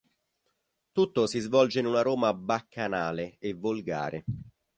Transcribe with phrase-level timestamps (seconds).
[0.91, 4.23] Tutto si svolge in una Roma baccanale e volgare.